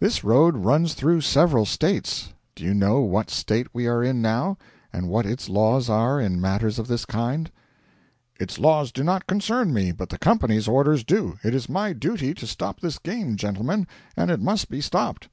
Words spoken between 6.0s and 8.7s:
in matters of this kind?' 'Its